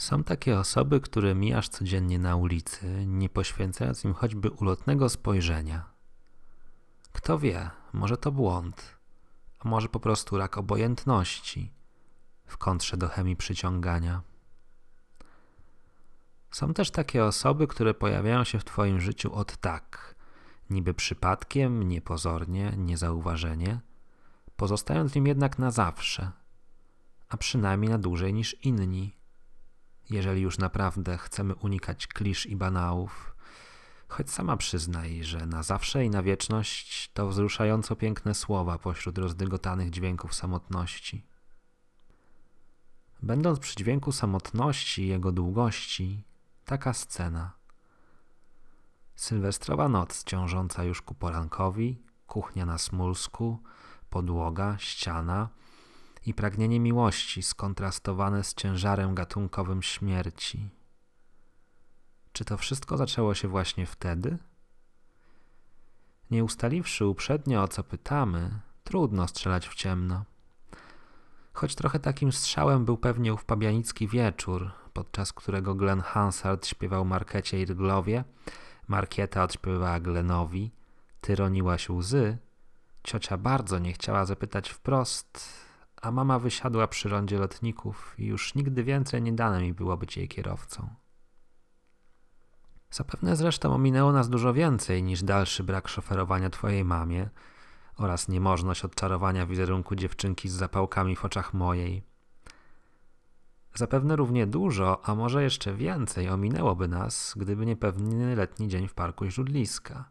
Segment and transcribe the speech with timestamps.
[0.00, 5.90] Są takie osoby, które mijasz codziennie na ulicy, nie poświęcając im choćby ulotnego spojrzenia.
[7.12, 8.98] Kto wie, może to błąd,
[9.58, 11.72] a może po prostu rak obojętności
[12.46, 14.22] w kontrze do chemii przyciągania.
[16.50, 20.14] Są też takie osoby, które pojawiają się w Twoim życiu od tak,
[20.70, 23.80] niby przypadkiem, niepozornie, niezauważenie,
[24.56, 26.30] pozostając w nim jednak na zawsze,
[27.28, 29.19] a przynajmniej na dłużej niż inni
[30.10, 33.34] jeżeli już naprawdę chcemy unikać klisz i banałów,
[34.08, 39.90] choć sama przyznaj, że na zawsze i na wieczność to wzruszająco piękne słowa pośród rozdygotanych
[39.90, 41.26] dźwięków samotności.
[43.22, 46.24] Będąc przy dźwięku samotności i jego długości,
[46.64, 47.52] taka scena.
[49.16, 53.58] Sylwestrowa noc ciążąca już ku porankowi, kuchnia na smulsku,
[54.10, 55.48] podłoga, ściana–
[56.26, 60.68] i pragnienie miłości skontrastowane z ciężarem gatunkowym śmierci.
[62.32, 64.38] Czy to wszystko zaczęło się właśnie wtedy?
[66.30, 68.50] Nie ustaliwszy uprzednio o co pytamy,
[68.84, 70.24] trudno strzelać w ciemno.
[71.52, 77.60] Choć trochę takim strzałem był pewnie ów pabianicki wieczór, podczas którego Glenn Hansard śpiewał Markecie
[77.60, 78.24] Irglowie,
[78.88, 80.70] Markieta odśpiewała Glenowi,
[81.20, 82.38] tyroniła się łzy,
[83.02, 85.48] ciocia bardzo nie chciała zapytać wprost,
[86.00, 90.16] a mama wysiadła przy rondzie lotników i już nigdy więcej nie dane mi było być
[90.16, 90.94] jej kierowcą.
[92.90, 97.30] Zapewne zresztą ominęło nas dużo więcej niż dalszy brak szoferowania twojej mamie
[97.96, 102.02] oraz niemożność odczarowania wizerunku dziewczynki z zapałkami w oczach mojej.
[103.74, 108.94] Zapewne równie dużo, a może jeszcze więcej ominęłoby nas, gdyby nie pewny letni dzień w
[108.94, 110.10] parku źródliska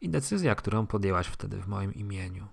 [0.00, 2.48] i decyzja, którą podjęłaś wtedy w moim imieniu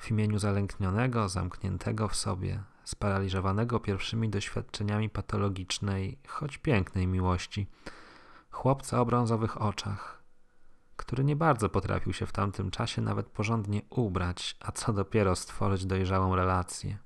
[0.00, 7.66] w imieniu zalęknionego, zamkniętego w sobie, sparaliżowanego pierwszymi doświadczeniami patologicznej, choć pięknej miłości,
[8.50, 10.22] chłopca o brązowych oczach,
[10.96, 15.86] który nie bardzo potrafił się w tamtym czasie nawet porządnie ubrać, a co dopiero stworzyć
[15.86, 16.98] dojrzałą relację.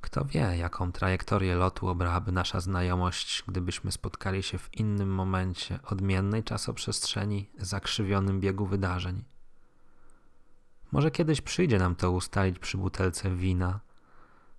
[0.00, 6.44] Kto wie, jaką trajektorię lotu obrałaby nasza znajomość, gdybyśmy spotkali się w innym momencie odmiennej
[6.44, 9.24] czasoprzestrzeni, zakrzywionym biegu wydarzeń.
[10.92, 13.80] Może kiedyś przyjdzie nam to ustalić przy butelce wina,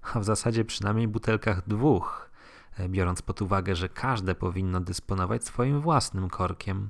[0.02, 2.30] a w zasadzie przynajmniej butelkach dwóch,
[2.78, 6.90] e, biorąc pod uwagę, że każde powinno dysponować swoim własnym korkiem,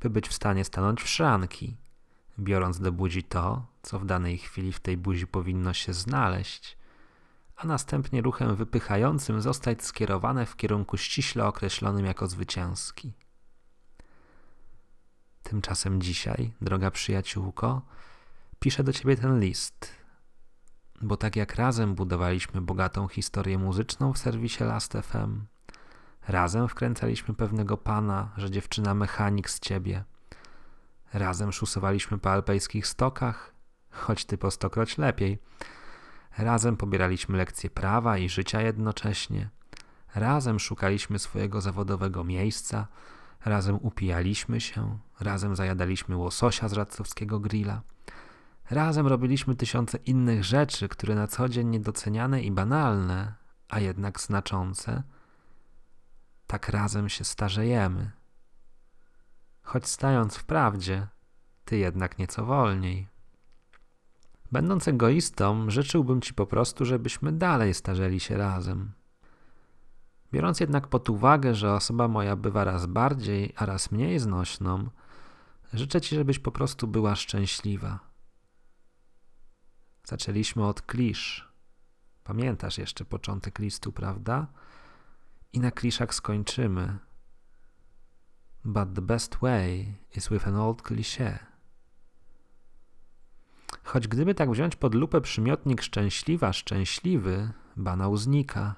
[0.00, 1.76] by być w stanie stanąć w szranki,
[2.38, 6.76] biorąc do buzi to, co w danej chwili w tej buzi powinno się znaleźć,
[7.56, 13.12] a następnie ruchem wypychającym zostać skierowane w kierunku ściśle określonym jako zwycięski.
[15.42, 17.82] Tymczasem dzisiaj, droga przyjaciółko,
[18.62, 19.90] piszę do ciebie ten list,
[21.00, 25.46] bo tak jak razem budowaliśmy bogatą historię muzyczną w serwisie Last.fm,
[26.28, 30.04] razem wkręcaliśmy pewnego pana, że dziewczyna mechanik z ciebie,
[31.12, 33.54] razem szusowaliśmy po alpejskich stokach,
[33.90, 35.38] choć ty po stokroć lepiej,
[36.38, 39.50] razem pobieraliśmy lekcje prawa i życia jednocześnie,
[40.14, 42.86] razem szukaliśmy swojego zawodowego miejsca,
[43.44, 47.82] razem upijaliśmy się, razem zajadaliśmy łososia z radcowskiego grilla,
[48.70, 53.34] Razem robiliśmy tysiące innych rzeczy, które na co dzień niedoceniane i banalne,
[53.68, 55.02] a jednak znaczące.
[56.46, 58.10] Tak razem się starzejemy.
[59.62, 61.08] Choć stając w prawdzie,
[61.64, 63.08] ty jednak nieco wolniej.
[64.52, 68.92] Będąc egoistą, życzyłbym ci po prostu, żebyśmy dalej starzeli się razem.
[70.32, 74.90] Biorąc jednak pod uwagę, że osoba moja bywa raz bardziej, a raz mniej znośną,
[75.72, 78.11] życzę ci, żebyś po prostu była szczęśliwa
[80.04, 81.52] Zaczęliśmy od klisz.
[82.24, 84.46] Pamiętasz jeszcze początek listu, prawda?
[85.52, 86.98] I na kliszach skończymy.
[88.64, 91.38] But the best way is with an old cliché.
[93.84, 98.74] Choć gdyby tak wziąć pod lupę przymiotnik szczęśliwa, szczęśliwy, banał znika.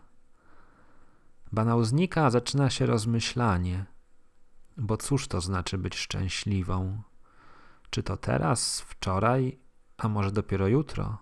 [1.53, 3.85] Banał znika, a zaczyna się rozmyślanie.
[4.77, 7.03] Bo cóż to znaczy być szczęśliwą?
[7.91, 9.59] Czy to teraz, wczoraj
[9.99, 11.19] a może dopiero jutro?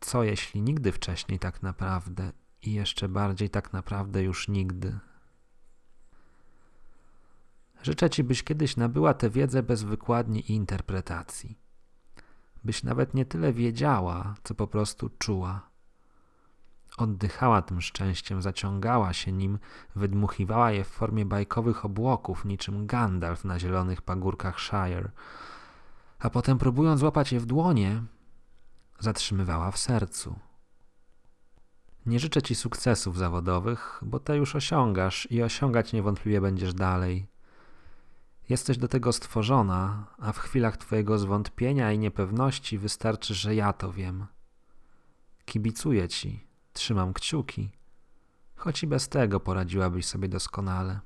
[0.00, 2.32] Co jeśli nigdy wcześniej tak naprawdę
[2.62, 4.98] i jeszcze bardziej tak naprawdę już nigdy?
[7.82, 11.58] Życzę Ci, byś kiedyś nabyła tę wiedzę bez wykładni i interpretacji.
[12.64, 15.70] Byś nawet nie tyle wiedziała, co po prostu czuła.
[16.96, 19.58] Oddychała tym szczęściem, zaciągała się nim,
[19.96, 25.10] wydmuchiwała je w formie bajkowych obłoków, niczym Gandalf na zielonych pagórkach Shire–
[26.20, 28.02] a potem próbując złapać je w dłonie,
[28.98, 30.38] zatrzymywała w sercu.
[32.06, 37.26] Nie życzę ci sukcesów zawodowych, bo te już osiągasz i osiągać niewątpliwie będziesz dalej.
[38.48, 43.92] Jesteś do tego stworzona, a w chwilach twojego zwątpienia i niepewności wystarczy, że ja to
[43.92, 44.26] wiem.
[45.44, 47.70] Kibicuję ci, trzymam kciuki,
[48.56, 51.00] choć i bez tego poradziłabyś sobie doskonale.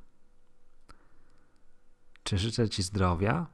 [2.22, 3.46] Czy życzę ci zdrowia?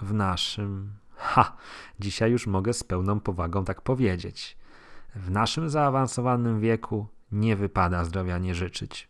[0.00, 0.92] W naszym.
[1.16, 1.56] Ha!
[2.00, 4.56] Dzisiaj już mogę z pełną powagą tak powiedzieć.
[5.14, 9.08] W naszym zaawansowanym wieku nie wypada zdrowia nie życzyć.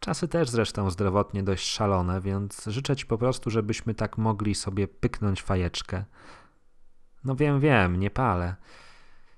[0.00, 4.88] Czasy też zresztą zdrowotnie dość szalone, więc życzę Ci po prostu, żebyśmy tak mogli sobie
[4.88, 6.04] pyknąć fajeczkę.
[7.24, 8.56] No wiem, wiem, nie palę.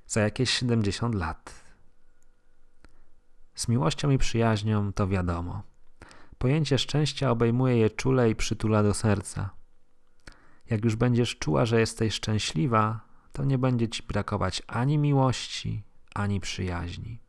[0.06, 1.64] Za jakieś 70 lat.
[3.54, 5.62] Z miłością i przyjaźnią to wiadomo.
[6.38, 9.50] Pojęcie szczęścia obejmuje je czule i przytula do serca.
[10.70, 13.00] Jak już będziesz czuła, że jesteś szczęśliwa,
[13.32, 15.82] to nie będzie ci brakować ani miłości,
[16.14, 17.20] ani przyjaźni.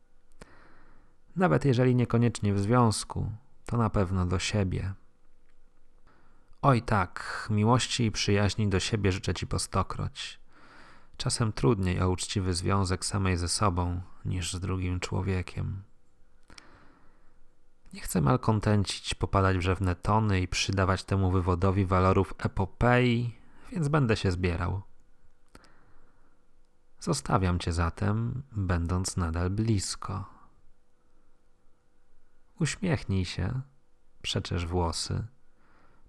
[1.36, 3.30] Nawet jeżeli niekoniecznie w związku,
[3.66, 4.92] to na pewno do siebie.
[6.62, 10.40] Oj tak, miłości i przyjaźni do siebie życzę ci po stokroć.
[11.16, 15.82] Czasem trudniej o uczciwy związek samej ze sobą niż z drugim człowiekiem.
[17.92, 23.34] Nie chcę malkontencić, popadać w rzewne tony i przydawać temu wywodowi walorów epopei,
[23.72, 24.82] więc będę się zbierał.
[27.00, 30.24] Zostawiam cię zatem, będąc nadal blisko.
[32.60, 33.60] Uśmiechnij się,
[34.22, 35.26] przeczesz włosy,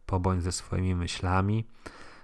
[0.05, 1.67] pobądź ze swoimi myślami,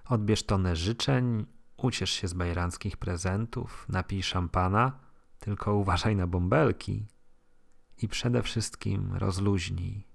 [0.05, 1.45] odbierz tonę życzeń,
[1.77, 4.91] uciesz się z bajranckich prezentów, napij szampana,
[5.39, 7.05] tylko uważaj na bąbelki
[7.97, 10.07] i przede wszystkim rozluźnij.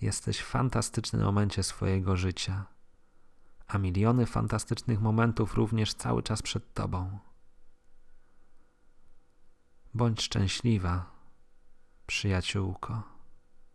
[0.00, 2.66] Jesteś w fantastycznym momencie swojego życia,
[3.68, 7.18] a miliony fantastycznych momentów również cały czas przed Tobą.
[9.94, 11.10] Bądź szczęśliwa,
[12.06, 13.11] przyjaciółko.